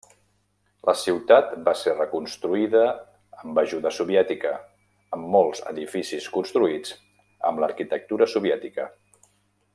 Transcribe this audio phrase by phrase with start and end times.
[0.89, 2.81] La ciutat va ser reconstruïda
[3.41, 4.55] amb ajuda soviètica,
[5.19, 6.97] amb molts edificis construïts
[7.51, 8.89] amb l'arquitectura soviètica.